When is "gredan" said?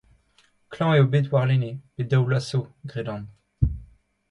2.95-3.23